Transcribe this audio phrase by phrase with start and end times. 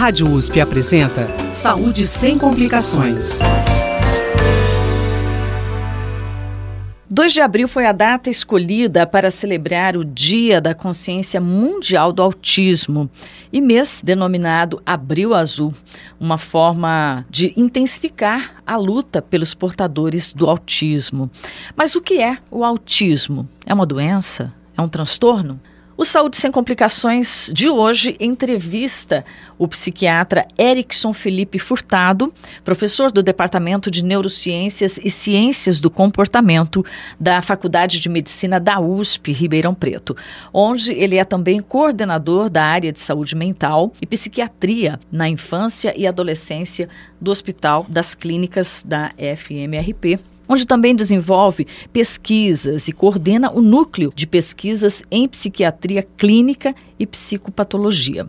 [0.00, 3.40] Rádio USP apresenta Saúde sem complicações.
[7.10, 12.22] 2 de abril foi a data escolhida para celebrar o Dia da Consciência Mundial do
[12.22, 13.10] Autismo
[13.52, 15.74] e mês denominado Abril Azul,
[16.18, 21.30] uma forma de intensificar a luta pelos portadores do autismo.
[21.76, 23.46] Mas o que é o autismo?
[23.66, 24.50] É uma doença?
[24.74, 25.60] É um transtorno?
[26.00, 29.22] O Saúde Sem Complicações de hoje entrevista
[29.58, 32.32] o psiquiatra Erickson Felipe Furtado,
[32.64, 36.82] professor do Departamento de Neurociências e Ciências do Comportamento
[37.20, 40.16] da Faculdade de Medicina da USP Ribeirão Preto,
[40.54, 46.06] onde ele é também coordenador da área de saúde mental e psiquiatria na infância e
[46.06, 46.88] adolescência
[47.20, 50.18] do Hospital das Clínicas da FMRP
[50.50, 58.28] onde também desenvolve pesquisas e coordena o núcleo de pesquisas em psiquiatria clínica e psicopatologia.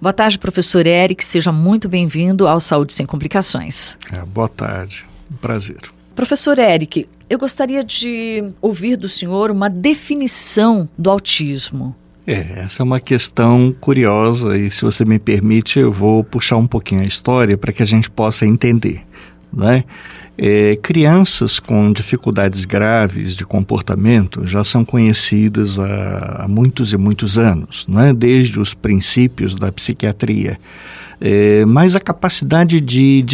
[0.00, 3.98] Boa tarde, professor Eric, seja muito bem-vindo ao Saúde Sem Complicações.
[4.12, 5.78] É, boa tarde, um prazer.
[6.14, 11.96] Professor Eric, eu gostaria de ouvir do senhor uma definição do autismo.
[12.24, 16.66] É, essa é uma questão curiosa e, se você me permite, eu vou puxar um
[16.66, 19.04] pouquinho a história para que a gente possa entender.
[19.52, 19.84] Né?
[20.38, 27.38] É, crianças com dificuldades graves de comportamento já são conhecidas há, há muitos e muitos
[27.38, 28.12] anos, né?
[28.12, 30.58] desde os princípios da psiquiatria.
[31.18, 33.24] É, mas a capacidade de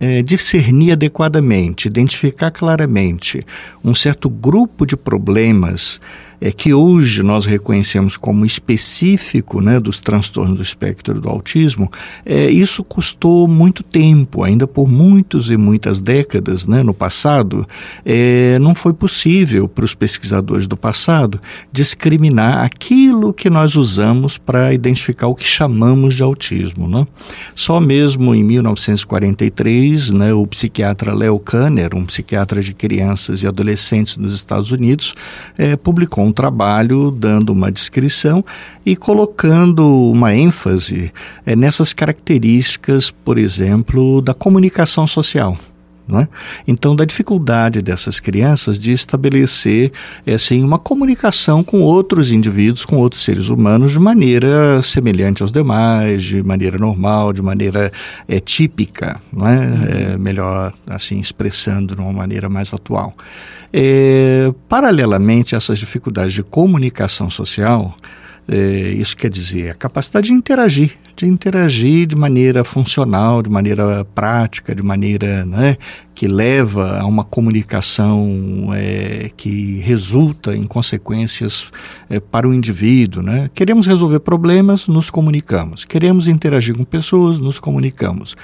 [0.00, 3.40] é, discernir adequadamente, identificar claramente
[3.84, 6.00] um certo grupo de problemas
[6.40, 11.90] é que hoje nós reconhecemos como específico né, dos transtornos do espectro do autismo,
[12.24, 17.66] é, isso custou muito tempo, ainda por muitos e muitas décadas né, no passado,
[18.04, 21.40] é, não foi possível para os pesquisadores do passado
[21.72, 26.88] discriminar aquilo que nós usamos para identificar o que chamamos de autismo.
[26.88, 27.06] Né?
[27.54, 34.16] Só mesmo em 1943, né, o psiquiatra Leo Kanner, um psiquiatra de crianças e adolescentes
[34.16, 35.14] nos Estados Unidos,
[35.56, 38.44] é, publicou um trabalho dando uma descrição
[38.84, 41.12] e colocando uma ênfase
[41.46, 45.56] é, nessas características, por exemplo, da comunicação social.
[46.06, 46.28] É?
[46.68, 49.90] Então, da dificuldade dessas crianças de estabelecer
[50.26, 56.22] assim, uma comunicação com outros indivíduos, com outros seres humanos, de maneira semelhante aos demais,
[56.22, 57.90] de maneira normal, de maneira
[58.28, 60.12] é, típica, é?
[60.12, 63.14] É, melhor assim, expressando de uma maneira mais atual.
[64.68, 67.96] Paralelamente a essas dificuldades de comunicação social,
[68.98, 74.74] isso quer dizer a capacidade de interagir, de interagir de maneira funcional, de maneira prática,
[74.74, 75.76] de maneira né,
[76.14, 81.70] que leva a uma comunicação é, que resulta em consequências
[82.10, 83.22] é, para o indivíduo.
[83.22, 83.50] Né?
[83.54, 85.84] Queremos resolver problemas, nos comunicamos.
[85.84, 88.36] Queremos interagir com pessoas, nos comunicamos.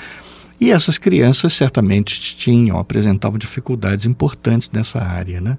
[0.60, 5.40] E essas crianças certamente tinham, apresentavam dificuldades importantes nessa área.
[5.40, 5.56] Né?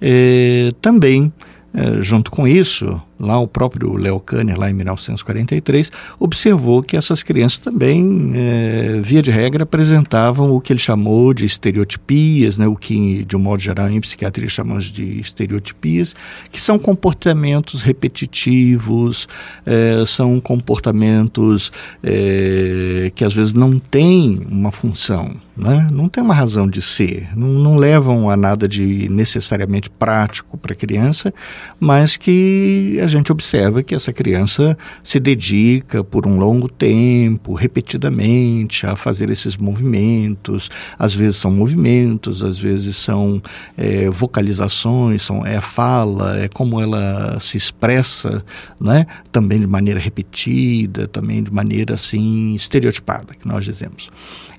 [0.00, 1.32] É, também,
[1.74, 7.22] é, junto com isso, lá o próprio Leo Kanner, lá em 1943, observou que essas
[7.22, 12.74] crianças também, é, via de regra, apresentavam o que ele chamou de estereotipias, né, o
[12.74, 16.14] que, de um modo geral, em psiquiatria chamamos de estereotipias,
[16.50, 19.28] que são comportamentos repetitivos,
[19.66, 21.70] é, são comportamentos
[22.02, 25.88] é, que às vezes não têm uma função, né?
[25.92, 30.72] não tem uma razão de ser, não, não levam a nada de necessariamente prático para
[30.72, 31.32] a criança,
[31.78, 38.86] mas que a gente observa que essa criança se dedica por um longo tempo, repetidamente,
[38.86, 40.70] a fazer esses movimentos.
[40.98, 43.42] Às vezes são movimentos, às vezes são
[43.76, 48.44] é, vocalizações, são, é fala, é como ela se expressa,
[48.80, 49.06] né?
[49.30, 54.10] também de maneira repetida, também de maneira assim estereotipada, que nós dizemos.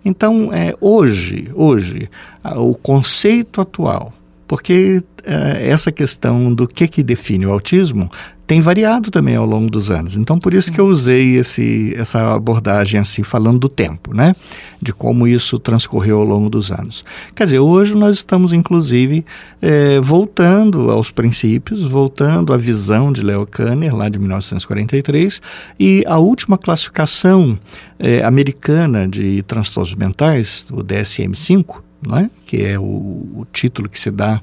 [0.03, 2.09] Então, é, hoje, hoje,
[2.55, 4.13] o conceito atual
[4.51, 8.11] porque é, essa questão do que, que define o autismo
[8.45, 10.17] tem variado também ao longo dos anos.
[10.17, 10.73] Então, por isso Sim.
[10.73, 14.35] que eu usei esse, essa abordagem assim, falando do tempo, né?
[14.81, 17.05] De como isso transcorreu ao longo dos anos.
[17.33, 19.25] Quer dizer, hoje nós estamos, inclusive,
[19.61, 25.41] é, voltando aos princípios, voltando à visão de Leo Kanner, lá de 1943,
[25.79, 27.57] e a última classificação
[27.97, 32.29] é, americana de transtornos mentais, o DSM-5, né?
[32.45, 34.41] que é o, o, título que se dá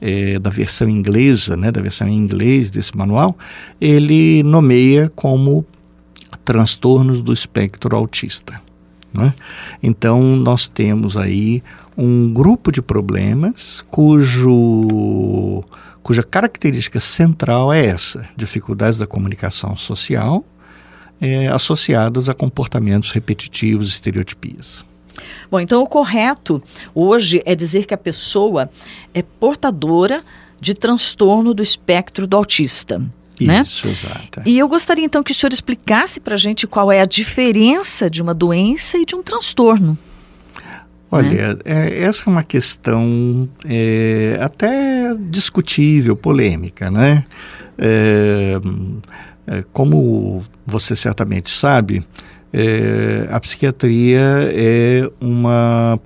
[0.00, 1.70] é, da versão inglesa, né?
[1.70, 3.36] da versão em inglês desse manual,
[3.80, 5.64] ele nomeia como
[6.44, 8.60] transtornos do espectro autista.
[9.12, 9.32] Né?
[9.82, 11.62] Então, nós temos aí
[11.96, 15.64] um grupo de problemas cujo,
[16.02, 20.44] cuja característica central é essa: dificuldades da comunicação social,
[21.20, 24.84] é, associadas a comportamentos repetitivos, estereotipias.
[25.50, 26.62] Bom, então o correto
[26.94, 28.70] hoje é dizer que a pessoa
[29.14, 30.22] é portadora
[30.60, 33.02] de transtorno do espectro do autista.
[33.40, 33.62] Né?
[33.62, 34.42] Isso, exato.
[34.46, 38.08] E eu gostaria então que o senhor explicasse para a gente qual é a diferença
[38.08, 39.96] de uma doença e de um transtorno.
[41.10, 41.60] Olha, né?
[41.64, 47.24] é, essa é uma questão é, até discutível, polêmica, né?
[47.78, 48.54] É,
[49.46, 52.04] é como você certamente sabe,
[52.52, 55.98] é, a psiquiatria é uma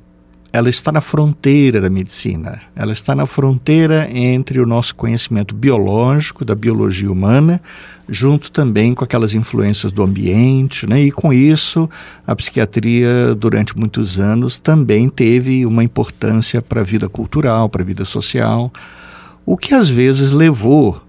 [0.53, 2.61] ela está na fronteira da medicina.
[2.75, 7.61] Ela está na fronteira entre o nosso conhecimento biológico, da biologia humana,
[8.09, 11.01] junto também com aquelas influências do ambiente, né?
[11.03, 11.89] E com isso,
[12.27, 17.87] a psiquiatria, durante muitos anos, também teve uma importância para a vida cultural, para a
[17.87, 18.73] vida social,
[19.47, 21.01] o que às vezes levou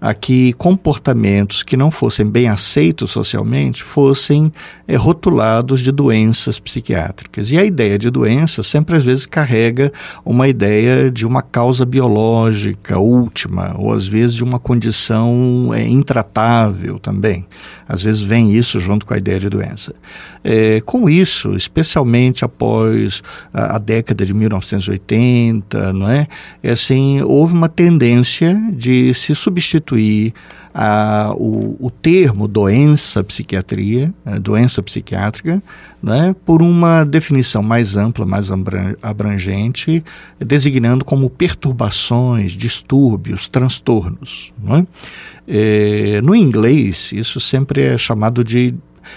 [0.00, 4.50] a que comportamentos que não fossem bem aceitos socialmente fossem
[4.88, 7.52] é, rotulados de doenças psiquiátricas.
[7.52, 9.92] E a ideia de doença sempre às vezes carrega
[10.24, 16.98] uma ideia de uma causa biológica última, ou às vezes de uma condição é, intratável
[16.98, 17.46] também.
[17.86, 19.94] Às vezes vem isso junto com a ideia de doença.
[20.42, 23.22] É, com isso, especialmente após
[23.52, 26.26] a, a, década de 1980, não é?
[26.62, 30.32] é assim, houve uma tendência de se substituir
[30.74, 35.62] a, o, o termo doença psiquiatria, né, doença psiquiátrica,
[36.02, 38.48] né, por uma definição mais ampla, mais
[39.02, 40.02] abrangente,
[40.38, 44.52] designando como perturbações, distúrbios, transtornos.
[44.62, 44.86] Né?
[45.46, 48.74] É, no inglês, isso sempre é chamado de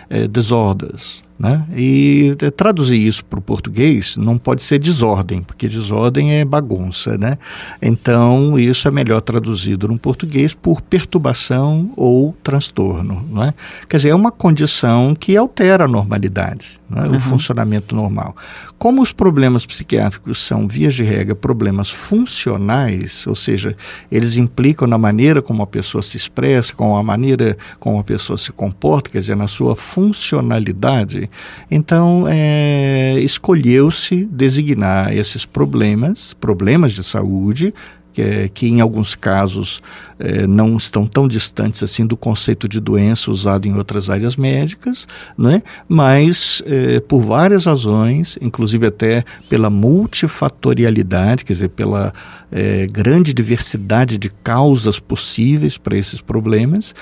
[0.10, 1.24] é, disorders.
[1.38, 1.65] Né?
[1.75, 7.18] E traduzir isso para o português não pode ser desordem, porque desordem é bagunça.
[7.18, 7.38] Né?
[7.81, 13.25] Então, isso é melhor traduzido no português por perturbação ou transtorno.
[13.31, 13.53] Né?
[13.89, 17.03] Quer dizer, é uma condição que altera a normalidade, né?
[17.03, 17.15] uhum.
[17.15, 18.35] o funcionamento normal.
[18.77, 23.75] Como os problemas psiquiátricos são, via de regra, problemas funcionais, ou seja,
[24.12, 28.38] eles implicam na maneira como a pessoa se expressa, com a maneira como a pessoa
[28.38, 31.22] se comporta, quer dizer, na sua funcionalidade,
[31.69, 37.73] então é, escolheu-se designar esses problemas, problemas de saúde,
[38.13, 39.81] que, que em alguns casos
[40.23, 45.05] eh, não estão tão distantes assim do conceito de doença usado em outras áreas médicas,
[45.37, 45.61] né?
[45.85, 52.13] mas eh, por várias razões, inclusive até pela multifatorialidade, quer dizer, pela
[52.49, 56.95] eh, grande diversidade de causas possíveis para esses problemas,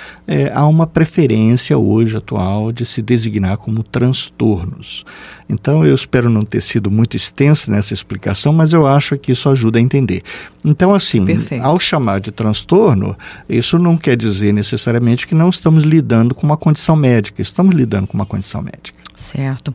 [0.53, 5.05] há uma preferência hoje atual de se designar como transtornos.
[5.51, 9.49] Então eu espero não ter sido muito extenso nessa explicação, mas eu acho que isso
[9.49, 10.23] ajuda a entender.
[10.63, 11.63] Então, assim, Perfeito.
[11.63, 13.10] ao chamar de transtorno,
[13.47, 18.07] isso não quer dizer necessariamente que não estamos lidando com uma condição médica, estamos lidando
[18.07, 18.99] com uma condição médica.
[19.15, 19.73] Certo.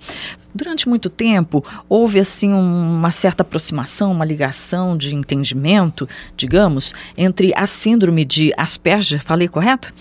[0.54, 7.66] Durante muito tempo, houve assim uma certa aproximação, uma ligação de entendimento, digamos, entre a
[7.66, 9.92] síndrome de Asperger, falei correto?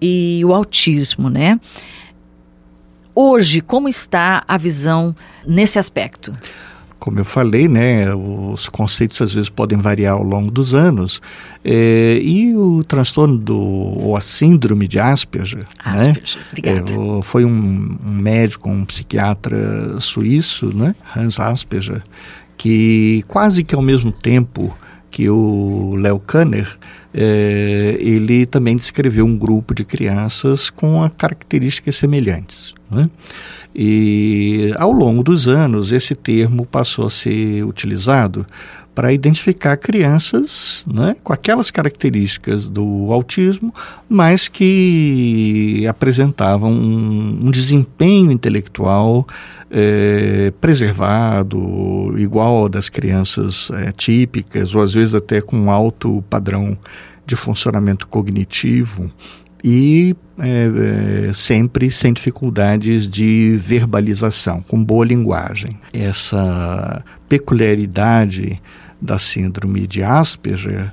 [0.00, 1.58] E o autismo, né?
[3.14, 5.14] Hoje, como está a visão
[5.46, 6.32] nesse aspecto?
[7.04, 11.20] Como eu falei, né, os conceitos às vezes podem variar ao longo dos anos.
[11.62, 16.72] É, e o transtorno do, ou a síndrome de Asperger, Asperger né.
[17.18, 22.02] É, foi um, um, médico, um psiquiatra suíço, né, Hans Asperger,
[22.56, 24.74] que quase que ao mesmo tempo
[25.10, 26.74] que o Léo Kanner,
[27.12, 32.74] é, ele também descreveu um grupo de crianças com características semelhantes.
[32.90, 33.10] Né?
[33.74, 38.46] E ao longo dos anos, esse termo passou a ser utilizado
[38.94, 43.74] para identificar crianças né, com aquelas características do autismo,
[44.08, 49.26] mas que apresentavam um, um desempenho intelectual
[49.68, 56.78] é, preservado, igual ao das crianças é, típicas, ou às vezes até com alto padrão
[57.26, 59.10] de funcionamento cognitivo
[59.64, 65.78] e é, é, sempre sem dificuldades de verbalização, com boa linguagem.
[65.90, 68.60] Essa peculiaridade
[69.00, 70.92] da síndrome de Asperger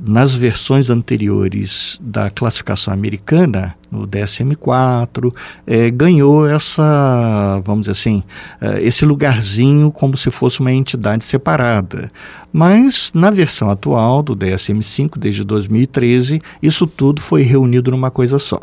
[0.00, 5.34] nas versões anteriores da classificação americana, no DSM-4,
[5.66, 8.22] é, ganhou essa, vamos dizer assim,
[8.60, 12.10] é, esse lugarzinho como se fosse uma entidade separada.
[12.52, 18.60] Mas na versão atual do DSM-5, desde 2013, isso tudo foi reunido numa coisa só.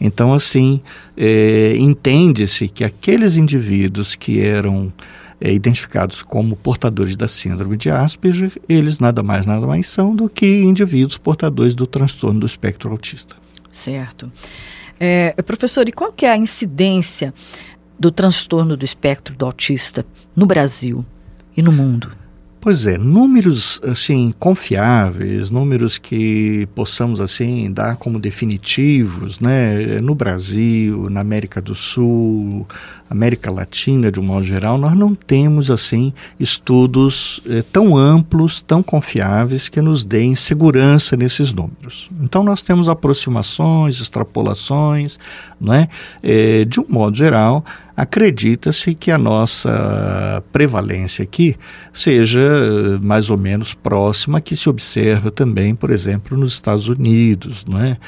[0.00, 0.80] Então, assim,
[1.16, 4.92] é, entende-se que aqueles indivíduos que eram
[5.40, 10.28] é, identificados como portadores da síndrome de Asperger, eles nada mais nada mais são do
[10.28, 13.36] que indivíduos portadores do transtorno do espectro autista.
[13.70, 14.30] Certo.
[14.98, 17.32] É, professor, e qual que é a incidência
[17.98, 20.04] do transtorno do espectro do autista
[20.34, 21.04] no Brasil
[21.56, 22.10] e no mundo?
[22.60, 30.00] Pois é, números assim confiáveis, números que possamos assim dar como definitivos, né?
[30.00, 32.66] No Brasil, na América do Sul,
[33.08, 38.82] América Latina de um modo geral, nós não temos assim estudos eh, tão amplos, tão
[38.82, 42.10] confiáveis que nos deem segurança nesses números.
[42.20, 45.16] Então nós temos aproximações, extrapolações,
[45.60, 45.88] né?
[46.22, 47.64] Eh, de um modo geral,
[47.98, 51.56] acredita-se que a nossa prevalência aqui
[51.92, 57.64] seja eh, mais ou menos próxima que se observa também, por exemplo, nos Estados Unidos,
[57.66, 57.98] não é?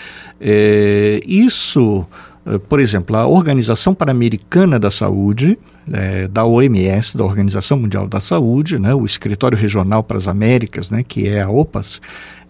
[0.40, 2.06] é isso
[2.46, 5.58] eh, por exemplo, a Organização Pan-Americana da Saúde,
[5.92, 10.88] é, da OMS, da Organização Mundial da Saúde, né, o Escritório Regional para as Américas,
[10.88, 12.00] né, que é a OPAS,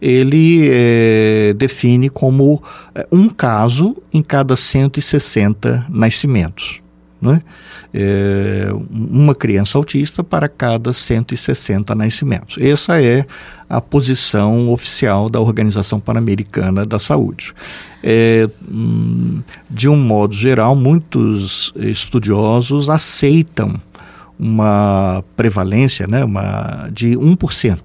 [0.02, 2.62] ele é, define como
[3.10, 6.82] um caso em cada 160 nascimentos.
[7.20, 7.42] Né?
[7.92, 12.56] É, uma criança autista para cada 160 nascimentos.
[12.58, 13.26] Essa é
[13.68, 17.52] a posição oficial da Organização Pan-Americana da Saúde.
[18.02, 23.78] É, hum, de um modo geral, muitos estudiosos aceitam
[24.38, 27.78] uma prevalência né, uma, de 1%.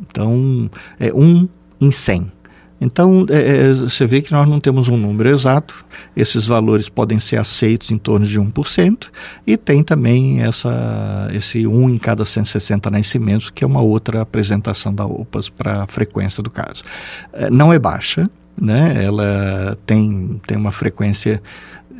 [0.00, 1.48] Então, é 1
[1.80, 2.32] em 100.
[2.80, 5.84] Então, é, é, você vê que nós não temos um número exato,
[6.16, 9.08] esses valores podem ser aceitos em torno de 1%,
[9.46, 14.94] e tem também essa, esse 1 em cada 160 nascimentos, que é uma outra apresentação
[14.94, 16.84] da OPAS para a frequência do caso.
[17.32, 18.30] É, não é baixa,
[18.60, 19.04] né?
[19.04, 21.42] ela tem, tem uma frequência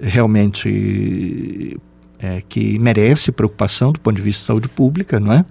[0.00, 1.76] realmente
[2.20, 5.44] é, que merece preocupação do ponto de vista de saúde pública, não é?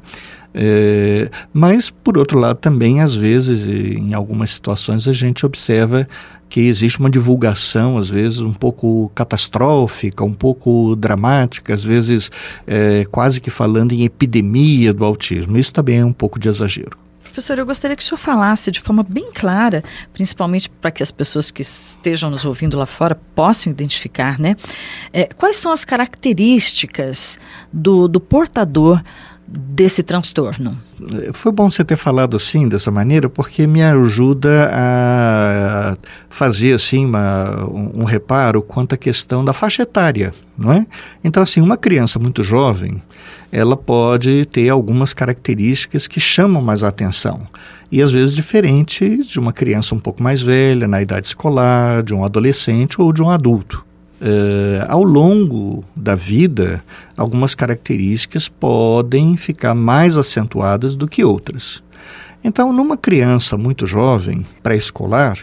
[0.60, 6.08] É, mas, por outro lado, também, às vezes, em algumas situações, a gente observa
[6.50, 12.32] que existe uma divulgação, às vezes, um pouco catastrófica, um pouco dramática, às vezes
[12.66, 15.58] é, quase que falando em epidemia do autismo.
[15.58, 16.98] Isso também é um pouco de exagero.
[17.24, 21.12] Professor, eu gostaria que o senhor falasse de forma bem clara, principalmente para que as
[21.12, 24.56] pessoas que estejam nos ouvindo lá fora possam identificar, né?
[25.14, 27.38] É, quais são as características
[27.72, 29.04] do, do portador
[29.48, 30.78] desse transtorno?
[31.32, 35.98] Foi bom você ter falado assim, dessa maneira, porque me ajuda a
[36.30, 40.86] fazer assim uma, um, um reparo quanto à questão da faixa etária, não é?
[41.24, 43.02] Então, assim, uma criança muito jovem,
[43.52, 47.48] ela pode ter algumas características que chamam mais a atenção.
[47.90, 52.14] E às vezes diferente de uma criança um pouco mais velha, na idade escolar, de
[52.14, 53.87] um adolescente ou de um adulto.
[54.20, 56.84] Uh, ao longo da vida,
[57.16, 61.84] algumas características podem ficar mais acentuadas do que outras.
[62.44, 65.38] Então, numa criança muito jovem, pré-escolar,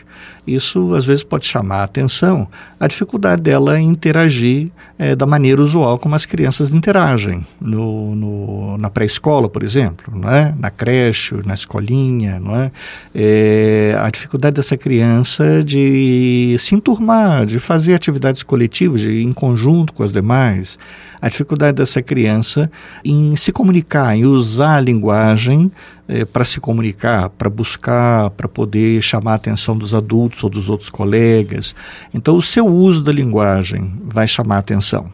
[0.47, 2.47] isso às vezes pode chamar a atenção
[2.79, 8.91] a dificuldade dela interagir é, da maneira usual como as crianças interagem no, no na
[8.91, 10.55] pré-escola, por exemplo, não é?
[10.59, 12.71] na creche, na escolinha, não é?
[13.15, 13.97] é?
[13.99, 20.03] a dificuldade dessa criança de se enturmar, de fazer atividades coletivas, de, em conjunto com
[20.03, 20.79] as demais,
[21.21, 22.71] a dificuldade dessa criança
[23.05, 25.73] em se comunicar, em usar a linguagem
[26.09, 30.69] é, para se comunicar, para buscar, para poder chamar a atenção dos adultos ou dos
[30.69, 31.75] outros colegas.
[32.13, 35.13] Então, o seu uso da linguagem vai chamar a atenção.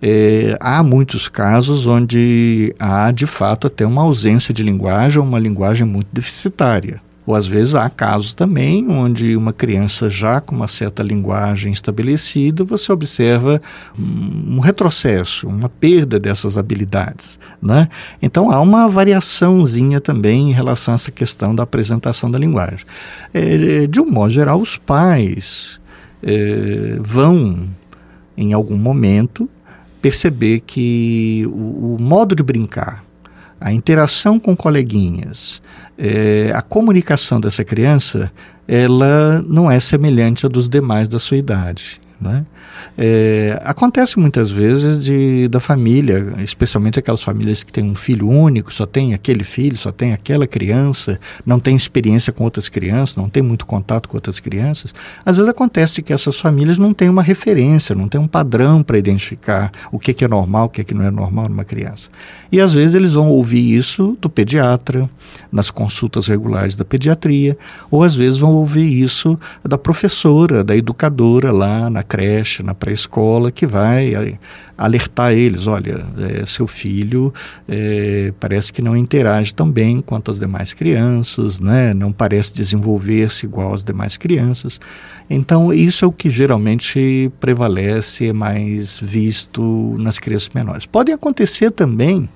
[0.00, 5.86] É, há muitos casos onde há, de fato, até uma ausência de linguagem, uma linguagem
[5.86, 7.00] muito deficitária.
[7.26, 12.64] Ou às vezes há casos também onde uma criança já com uma certa linguagem estabelecida,
[12.64, 13.62] você observa
[13.98, 17.38] um retrocesso, uma perda dessas habilidades.
[17.62, 17.88] Né?
[18.20, 22.84] Então há uma variaçãozinha também em relação a essa questão da apresentação da linguagem.
[23.32, 25.80] É, de um modo geral, os pais
[26.22, 27.68] é, vão,
[28.36, 29.48] em algum momento,
[30.02, 33.02] perceber que o, o modo de brincar,
[33.58, 35.62] a interação com coleguinhas,
[35.98, 38.30] é, a comunicação dessa criança,
[38.66, 42.00] ela não é semelhante à dos demais da sua idade.
[42.20, 42.44] Né?
[42.96, 48.72] É, acontece muitas vezes de, da família, especialmente aquelas famílias que têm um filho único,
[48.72, 53.28] só tem aquele filho, só tem aquela criança, não tem experiência com outras crianças, não
[53.28, 54.94] tem muito contato com outras crianças.
[55.24, 58.96] Às vezes acontece que essas famílias não têm uma referência, não têm um padrão para
[58.96, 62.08] identificar o que, que é normal, o que, que não é normal numa criança.
[62.50, 65.10] E às vezes eles vão ouvir isso do pediatra,
[65.50, 67.58] nas consultas regulares da pediatria,
[67.90, 73.50] ou às vezes vão ouvir isso da professora, da educadora lá na creche, na pré-escola,
[73.50, 74.38] que vai
[74.76, 77.32] alertar eles, olha, é, seu filho
[77.68, 81.94] é, parece que não interage tão bem quanto as demais crianças, né?
[81.94, 84.80] não parece desenvolver-se igual às demais crianças.
[85.30, 90.86] Então, isso é o que geralmente prevalece, é mais visto nas crianças menores.
[90.86, 92.28] Pode acontecer também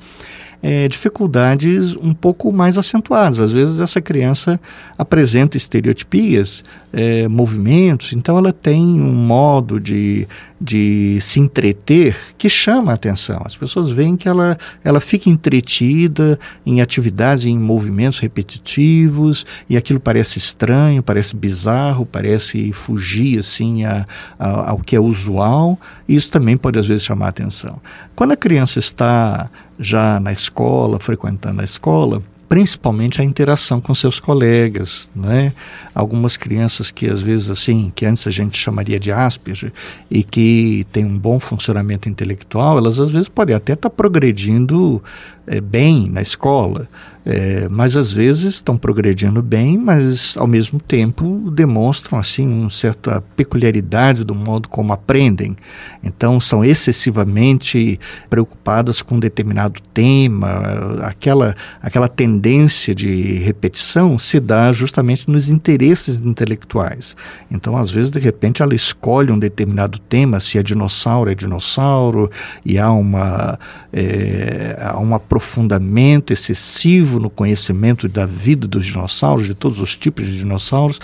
[0.62, 3.38] é, dificuldades um pouco mais acentuadas.
[3.38, 4.60] Às vezes essa criança
[4.96, 10.26] apresenta estereotipias, é, movimentos, então ela tem um modo de,
[10.60, 13.42] de se entreter que chama a atenção.
[13.44, 20.00] As pessoas veem que ela, ela fica entretida em atividades, em movimentos repetitivos, e aquilo
[20.00, 24.06] parece estranho, parece bizarro, parece fugir assim a,
[24.38, 25.78] a, ao que é usual,
[26.08, 27.80] e isso também pode às vezes chamar a atenção.
[28.16, 34.18] Quando a criança está já na escola, frequentando a escola, principalmente a interação com seus
[34.18, 35.52] colegas, né?
[35.94, 39.72] Algumas crianças que às vezes assim, que antes a gente chamaria de Asperger
[40.10, 45.02] e que tem um bom funcionamento intelectual, elas às vezes podem até estar tá progredindo
[45.46, 46.88] é, bem na escola,
[47.28, 53.20] é, mas às vezes estão progredindo bem, mas ao mesmo tempo demonstram assim uma certa
[53.36, 55.54] peculiaridade do modo como aprendem.
[56.02, 64.72] Então são excessivamente preocupadas com um determinado tema, aquela aquela tendência de repetição se dá
[64.72, 67.14] justamente nos interesses intelectuais.
[67.50, 72.30] Então às vezes de repente ela escolhe um determinado tema, se é dinossauro é dinossauro
[72.64, 73.58] e há uma
[73.92, 80.26] é, há um aprofundamento excessivo no conhecimento da vida dos dinossauros, de todos os tipos
[80.26, 81.00] de dinossauros,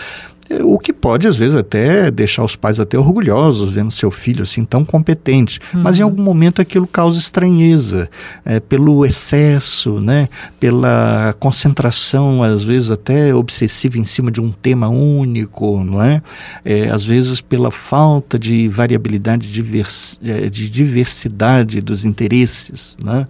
[0.62, 4.64] o que pode, às vezes, até deixar os pais até orgulhosos vendo seu filho assim
[4.64, 5.58] tão competente.
[5.72, 5.82] Uhum.
[5.82, 8.08] Mas em algum momento aquilo causa estranheza,
[8.44, 10.28] é, pelo excesso, né?
[10.60, 16.22] pela concentração, às vezes até obsessiva em cima de um tema único, não é?
[16.64, 22.96] é às vezes pela falta de variabilidade, divers, é, de diversidade dos interesses.
[23.02, 23.26] Né?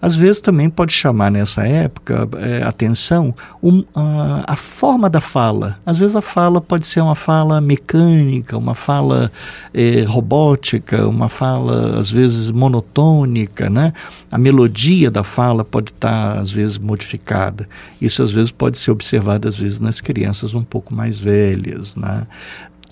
[0.00, 5.78] Às vezes também pode chamar nessa época é, atenção um, a, a forma da fala.
[5.84, 9.30] Às vezes a fala fala pode ser uma fala mecânica, uma fala
[9.72, 13.92] eh, robótica, uma fala às vezes monotônica, né?
[14.30, 17.68] A melodia da fala pode estar às vezes modificada.
[18.00, 22.26] Isso às vezes pode ser observado às vezes nas crianças um pouco mais velhas, né?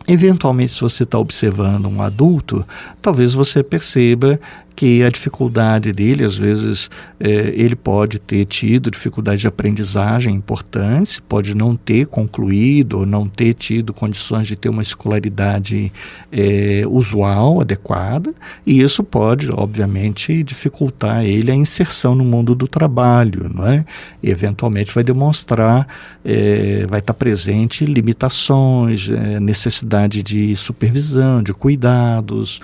[0.09, 2.65] Eventualmente, se você está observando um adulto,
[3.03, 4.39] talvez você perceba
[4.77, 11.19] que a dificuldade dele, às vezes, é, ele pode ter tido dificuldade de aprendizagem importantes,
[11.19, 15.91] pode não ter concluído ou não ter tido condições de ter uma escolaridade
[16.31, 18.35] é, usual, adequada,
[18.67, 23.83] e isso pode, obviamente, dificultar ele a inserção no mundo do trabalho, não é?
[24.23, 25.89] E, eventualmente vai demonstrar,
[26.23, 29.09] é, vai estar presente limitações,
[29.41, 32.61] necessidade de supervisão, de cuidados,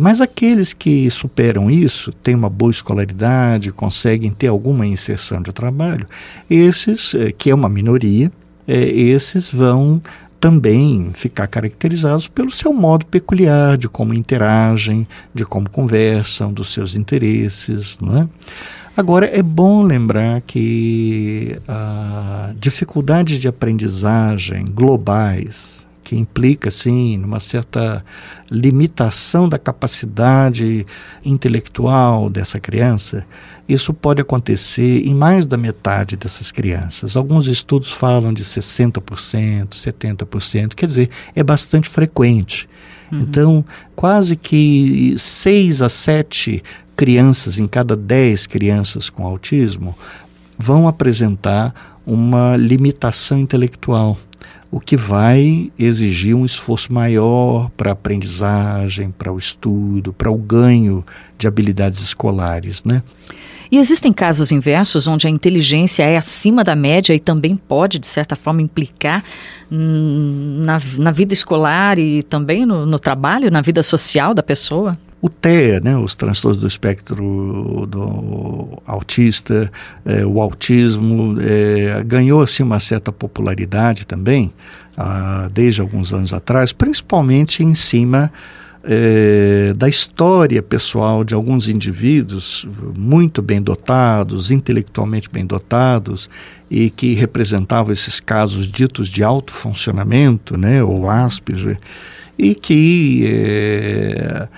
[0.00, 6.06] mas aqueles que superam isso, têm uma boa escolaridade, conseguem ter alguma inserção de trabalho,
[6.48, 8.30] esses, é, que é uma minoria,
[8.66, 10.00] é, esses vão
[10.40, 16.94] também ficar caracterizados pelo seu modo peculiar de como interagem, de como conversam, dos seus
[16.94, 18.28] interesses, não é?
[18.96, 28.02] Agora, é bom lembrar que a dificuldades de aprendizagem globais, que implica, sim, numa certa
[28.50, 30.86] limitação da capacidade
[31.22, 33.26] intelectual dessa criança,
[33.68, 37.14] isso pode acontecer em mais da metade dessas crianças.
[37.14, 42.66] Alguns estudos falam de 60%, 70%, quer dizer, é bastante frequente.
[43.12, 43.20] Uhum.
[43.20, 46.62] Então, quase que 6 a 7
[46.96, 49.94] crianças em cada 10 crianças com autismo
[50.58, 54.16] vão apresentar uma limitação intelectual
[54.70, 60.36] o que vai exigir um esforço maior para a aprendizagem, para o estudo, para o
[60.36, 61.04] ganho
[61.38, 63.02] de habilidades escolares, né?
[63.70, 68.06] E existem casos inversos onde a inteligência é acima da média e também pode, de
[68.06, 69.22] certa forma, implicar
[69.70, 74.96] na, na vida escolar e também no, no trabalho, na vida social da pessoa?
[75.20, 78.27] O TEA, né, os transtornos do espectro do
[78.88, 79.70] autista,
[80.04, 84.52] é, o autismo, é, ganhou assim, uma certa popularidade também,
[84.96, 88.32] ah, desde alguns anos atrás, principalmente em cima
[88.82, 96.30] é, da história pessoal de alguns indivíduos muito bem dotados, intelectualmente bem dotados,
[96.70, 101.78] e que representavam esses casos ditos de alto funcionamento, né, ou Asperger,
[102.38, 104.48] e que é,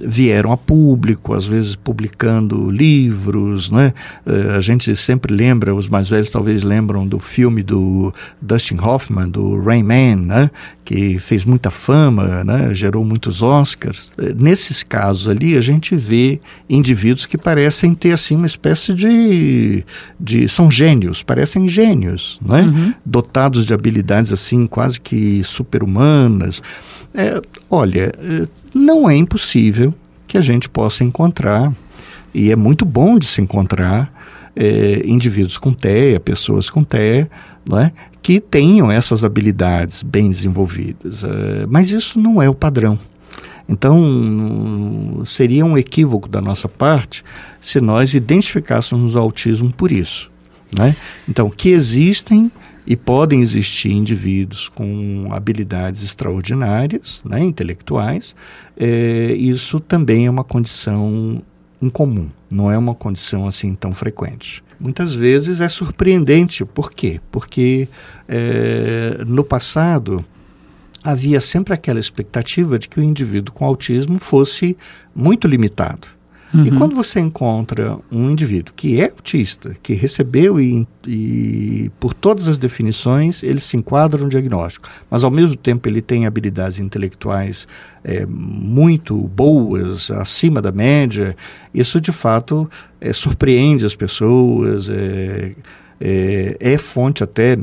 [0.00, 3.92] vieram a público, às vezes publicando livros, né?
[4.26, 9.28] Uh, a gente sempre lembra, os mais velhos talvez lembram do filme do Dustin Hoffman,
[9.28, 10.50] do Rain Man, né?
[10.84, 12.74] Que fez muita fama, né?
[12.74, 14.10] Gerou muitos Oscars.
[14.18, 19.84] Uh, nesses casos ali, a gente vê indivíduos que parecem ter, assim, uma espécie de...
[20.18, 22.62] de são gênios, parecem gênios, né?
[22.62, 22.94] Uhum.
[23.04, 26.62] Dotados de habilidades, assim, quase que super-humanas.
[27.14, 29.94] É, olha, é, não é impossível
[30.26, 31.72] que a gente possa encontrar,
[32.32, 34.12] e é muito bom de se encontrar,
[34.54, 37.28] é, indivíduos com TEA, pessoas com TEA,
[37.72, 37.90] é,
[38.22, 41.24] que tenham essas habilidades bem desenvolvidas.
[41.24, 42.98] É, mas isso não é o padrão.
[43.68, 47.24] Então, seria um equívoco da nossa parte
[47.60, 50.28] se nós identificássemos o autismo por isso.
[50.76, 50.96] Né?
[51.28, 52.50] Então, que existem
[52.86, 58.34] e podem existir indivíduos com habilidades extraordinárias, né, intelectuais.
[58.76, 61.42] É, isso também é uma condição
[61.80, 64.62] incomum, não é uma condição assim tão frequente.
[64.78, 66.64] Muitas vezes é surpreendente.
[66.64, 67.20] Por quê?
[67.30, 67.86] Porque
[68.26, 70.24] é, no passado
[71.04, 74.76] havia sempre aquela expectativa de que o indivíduo com autismo fosse
[75.14, 76.08] muito limitado.
[76.52, 76.66] Uhum.
[76.66, 82.48] E quando você encontra um indivíduo que é autista, que recebeu e, e, por todas
[82.48, 87.68] as definições ele se enquadra no diagnóstico, mas ao mesmo tempo ele tem habilidades intelectuais
[88.02, 91.36] é, muito boas, acima da média,
[91.72, 92.68] isso de fato
[93.00, 95.52] é, surpreende as pessoas, é,
[96.00, 97.56] é, é fonte até,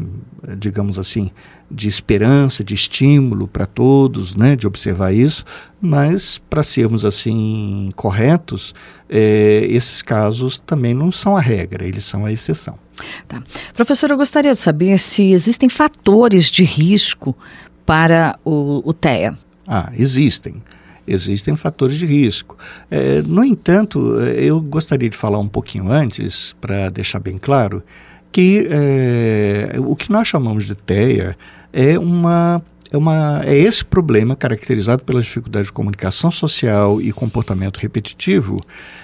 [0.57, 1.31] digamos assim,
[1.69, 5.43] de esperança, de estímulo para todos, né, de observar isso,
[5.81, 8.73] mas para sermos assim corretos,
[9.09, 12.79] é, esses casos também não são a regra, eles são a exceção.
[13.27, 13.43] Tá.
[13.73, 17.35] Professor, eu gostaria de saber se existem fatores de risco
[17.85, 19.37] para o, o TEA.
[19.67, 20.61] Ah, existem
[21.07, 22.57] existem fatores de risco.
[22.91, 27.81] É, no entanto, eu gostaria de falar um pouquinho antes, para deixar bem claro,
[28.37, 31.35] que é, o que nós chamamos de TEA
[31.73, 37.77] é uma é, uma, é esse problema caracterizado pela dificuldade de comunicação social e comportamento
[37.77, 38.61] repetitivo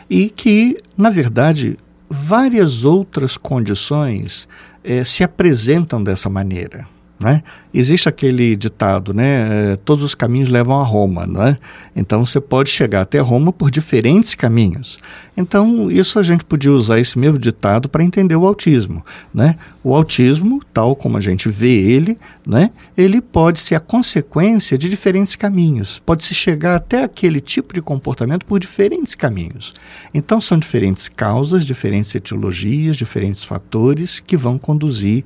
[0.08, 4.48] e que, na verdade, várias outras condições
[4.84, 6.88] é, se apresentam dessa maneira.
[7.20, 7.44] Né?
[7.74, 9.74] Existe aquele ditado, né?
[9.74, 11.58] Eh, todos os caminhos levam a Roma, né?
[11.96, 15.00] Então você pode chegar até Roma por diferentes caminhos.
[15.38, 19.56] Então isso a gente podia usar esse mesmo ditado para entender o autismo, né?
[19.84, 22.72] O autismo, tal como a gente vê ele, né?
[22.98, 26.02] Ele pode ser a consequência de diferentes caminhos.
[26.06, 29.74] Pode se chegar até aquele tipo de comportamento por diferentes caminhos.
[30.14, 35.24] Então são diferentes causas, diferentes etiologias, diferentes fatores que vão conduzir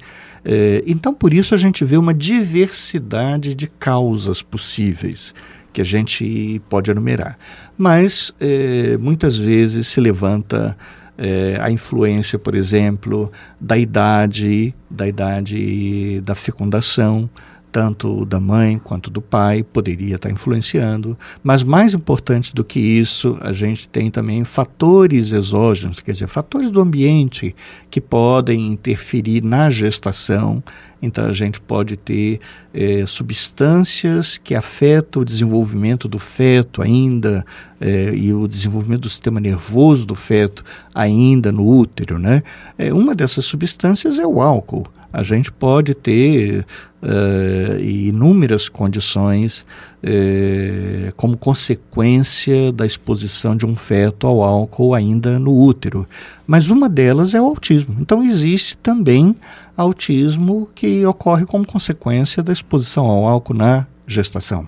[0.49, 5.33] é, então, por isso, a gente vê uma diversidade de causas possíveis
[5.73, 7.37] que a gente pode enumerar.
[7.77, 10.77] Mas, é, muitas vezes, se levanta
[11.17, 13.29] é, a influência, por exemplo,
[13.59, 17.29] da idade, da idade da fecundação,
[17.71, 23.37] tanto da mãe quanto do pai, poderia estar influenciando, mas mais importante do que isso,
[23.41, 27.55] a gente tem também fatores exógenos, quer dizer, fatores do ambiente
[27.89, 30.63] que podem interferir na gestação.
[30.99, 32.39] Então, a gente pode ter
[32.73, 37.45] é, substâncias que afetam o desenvolvimento do feto ainda
[37.79, 42.17] é, e o desenvolvimento do sistema nervoso do feto ainda no útero.
[42.17, 42.41] Né?
[42.77, 46.65] É, uma dessas substâncias é o álcool a gente pode ter
[47.01, 49.65] uh, inúmeras condições
[50.03, 56.07] uh, como consequência da exposição de um feto ao álcool ainda no útero.
[56.45, 57.95] Mas uma delas é o autismo.
[57.99, 59.35] Então existe também
[59.75, 64.67] autismo que ocorre como consequência da exposição ao álcool na gestação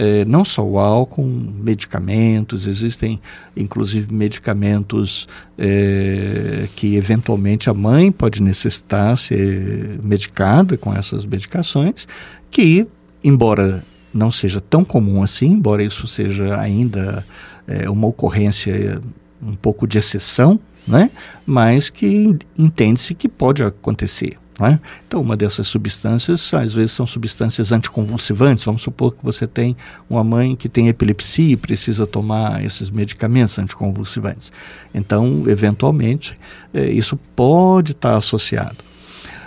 [0.00, 3.20] é, não só o álcool, medicamentos, existem
[3.56, 5.26] inclusive medicamentos
[5.58, 12.06] é, que eventualmente a mãe pode necessitar ser medicada com essas medicações,
[12.48, 12.86] que,
[13.24, 13.84] embora
[14.14, 17.26] não seja tão comum assim, embora isso seja ainda
[17.66, 19.02] é, uma ocorrência
[19.42, 21.10] um pouco de exceção, né?
[21.44, 24.38] mas que entende-se que pode acontecer.
[24.60, 24.76] É?
[25.06, 28.64] Então, uma dessas substâncias, às vezes, são substâncias anticonvulsivantes.
[28.64, 29.76] Vamos supor que você tem
[30.10, 34.50] uma mãe que tem epilepsia e precisa tomar esses medicamentos anticonvulsivantes.
[34.92, 36.36] Então, eventualmente,
[36.74, 38.78] é, isso pode estar associado.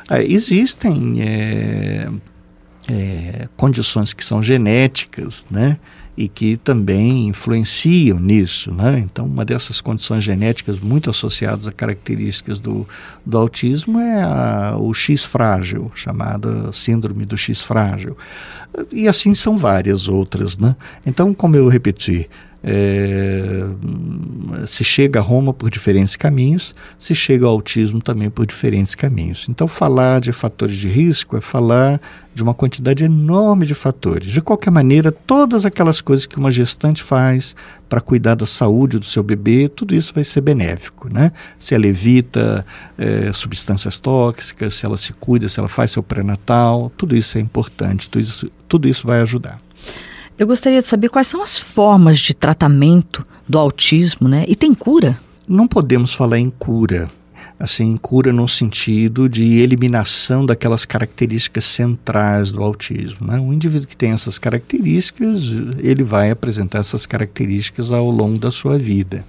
[0.10, 2.10] É, existem é,
[3.58, 5.78] condições que são genéticas, né?
[6.22, 8.72] E que também influenciam nisso.
[8.72, 9.00] Né?
[9.00, 12.88] Então, uma dessas condições genéticas muito associadas a características do,
[13.26, 18.16] do autismo é a, o X frágil, chamada síndrome do X frágil.
[18.92, 20.60] E assim são várias outras.
[20.60, 20.76] Né?
[21.04, 22.30] Então, como eu repeti,
[22.64, 23.64] É,
[24.68, 29.48] se chega a Roma por diferentes caminhos, se chega ao autismo também por diferentes caminhos.
[29.50, 32.00] Então, falar de fatores de risco é falar
[32.34, 34.32] de uma quantidade enorme de fatores.
[34.32, 37.56] De qualquer maneira, todas aquelas coisas que uma gestante faz
[37.90, 41.12] para cuidar da saúde do seu bebê, tudo isso vai ser benéfico.
[41.12, 41.32] Né?
[41.60, 42.66] Se ela evita
[42.98, 47.42] é, substâncias tóxicas, se ela se cuida, se ela faz seu pré-natal, tudo isso é
[47.42, 49.60] importante, tudo isso, tudo isso vai ajudar.
[50.38, 54.46] Eu gostaria de saber quais são as formas de tratamento do autismo, né?
[54.48, 55.20] E tem cura?
[55.48, 57.10] Não podemos falar em cura.
[57.60, 63.28] Assim, cura no sentido de eliminação daquelas características centrais do autismo.
[63.28, 63.38] Né?
[63.38, 65.44] Indivíduo que tem essas características,
[65.78, 69.24] ele vai apresentar essas características ao longo da sua vida.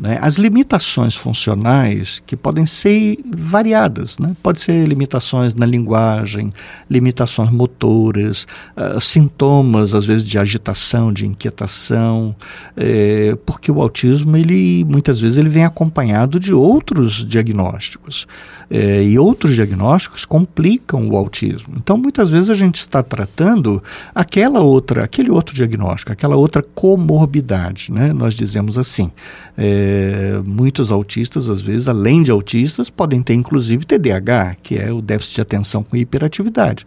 [0.00, 0.18] Né?
[0.22, 4.34] As limitações funcionais, que podem ser variadas, né?
[4.42, 6.50] pode ser limitações na linguagem,
[6.88, 12.34] limitações motoras, uh, sintomas, às vezes, de agitação, de inquietação,
[12.74, 18.26] é, porque o autismo, ele muitas vezes, ele vem acompanhado de outros diagnósticos.
[18.72, 21.74] É, e outros diagnósticos complicam o autismo.
[21.76, 23.82] Então, muitas vezes, a gente está tratando
[24.14, 28.12] aquela outra, aquele outro diagnóstico, aquela outra comorbidade, né?
[28.12, 29.10] nós dizemos assim.
[29.58, 35.02] É, muitos autistas, às vezes, além de autistas, podem ter inclusive TDAH, que é o
[35.02, 36.86] déficit de atenção com hiperatividade.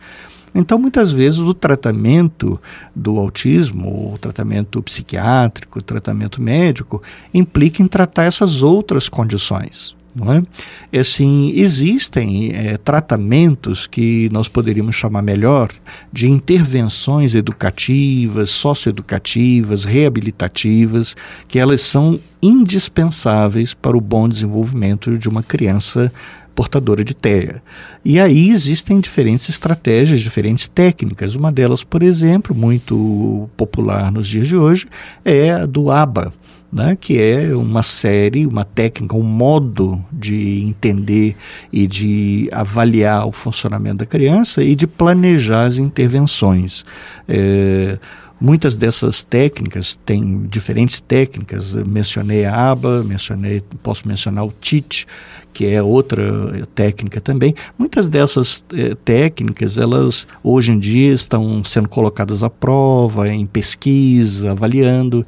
[0.55, 2.61] Então, muitas vezes, o tratamento
[2.95, 7.01] do autismo, o tratamento psiquiátrico, o tratamento médico,
[7.33, 9.95] implica em tratar essas outras condições.
[10.15, 10.99] Não é?
[10.99, 15.71] Assim, existem é, tratamentos que nós poderíamos chamar melhor
[16.11, 21.15] de intervenções educativas, socioeducativas, reabilitativas,
[21.47, 26.11] que elas são indispensáveis para o bom desenvolvimento de uma criança
[26.53, 27.61] portadora de TEA.
[28.05, 31.35] E aí existem diferentes estratégias, diferentes técnicas.
[31.35, 34.87] Uma delas, por exemplo, muito popular nos dias de hoje,
[35.25, 36.33] é a do ABA,
[36.73, 41.35] né, que é uma série, uma técnica, um modo de entender
[41.71, 46.83] e de avaliar o funcionamento da criança e de planejar as intervenções.
[47.27, 47.99] É,
[48.41, 55.05] muitas dessas técnicas, tem diferentes técnicas, Eu mencionei a ABA, mencionei, posso mencionar o TIT,
[55.53, 57.53] que é outra técnica também.
[57.77, 64.51] Muitas dessas eh, técnicas, elas hoje em dia estão sendo colocadas à prova, em pesquisa,
[64.51, 65.25] avaliando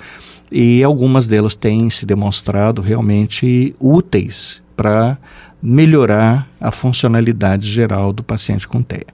[0.57, 5.17] e algumas delas têm se demonstrado realmente úteis para
[5.61, 9.05] melhorar a funcionalidade geral do paciente com TEA.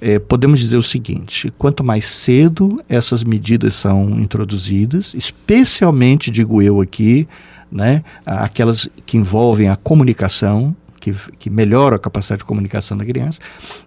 [0.00, 6.80] É, podemos dizer o seguinte: quanto mais cedo essas medidas são introduzidas, especialmente, digo eu
[6.80, 7.28] aqui,
[7.70, 13.38] né, aquelas que envolvem a comunicação, que, que melhoram a capacidade de comunicação da criança,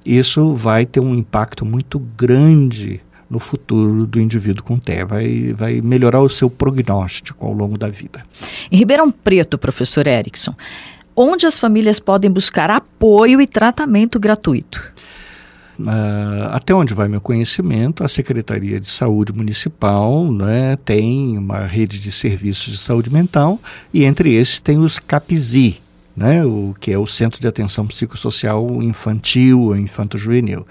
[0.05, 5.05] isso vai ter um impacto muito grande no futuro do indivíduo com TEA.
[5.05, 8.25] Vai, vai melhorar o seu prognóstico ao longo da vida.
[8.71, 10.53] Em Ribeirão Preto, professor Erickson,
[11.15, 14.93] onde as famílias podem buscar apoio e tratamento gratuito?
[15.77, 21.99] Uh, até onde vai meu conhecimento, a Secretaria de Saúde Municipal né, tem uma rede
[21.99, 23.59] de serviços de saúde mental
[23.93, 25.81] e entre esses tem os CAPSI,
[26.15, 30.65] né, o que é o Centro de Atenção Psicossocial Infantil ou Infanto-Juvenil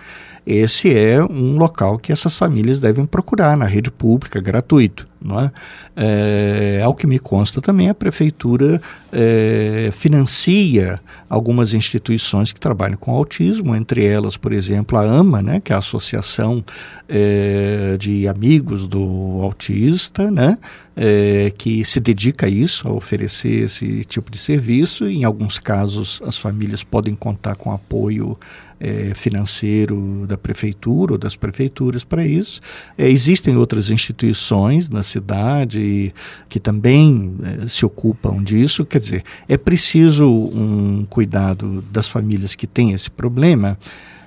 [0.46, 5.06] esse é um local que essas famílias devem procurar na rede pública, gratuito.
[5.24, 5.50] Não é?
[5.96, 8.78] É, ao que me consta também, a prefeitura
[9.10, 15.60] é, financia algumas instituições que trabalham com autismo, entre elas, por exemplo, a AMA, né,
[15.64, 16.62] que é a Associação
[17.08, 20.58] é, de Amigos do Autista, né,
[20.94, 25.08] é, que se dedica a isso, a oferecer esse tipo de serviço.
[25.08, 28.38] Em alguns casos, as famílias podem contar com apoio
[28.80, 32.60] é, financeiro da prefeitura ou das prefeituras para isso.
[32.96, 36.14] É, existem outras instituições na cidade
[36.48, 38.84] que também é, se ocupam disso.
[38.84, 43.78] Quer dizer, é preciso um cuidado das famílias que têm esse problema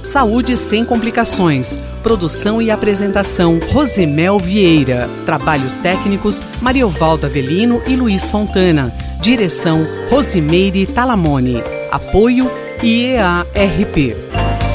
[0.03, 1.79] Saúde sem complicações.
[2.03, 5.09] Produção e apresentação Rosemel Vieira.
[5.25, 8.93] Trabalhos técnicos Mariovaldo Avelino e Luiz Fontana.
[9.21, 11.61] Direção Rosimeire Talamone.
[11.89, 12.51] Apoio
[12.83, 14.66] IEARP.